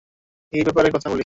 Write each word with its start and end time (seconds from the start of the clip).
এই 0.53 0.63
ব্যাপারে 0.63 0.89
কথা 0.91 1.07
বলি। 1.09 1.19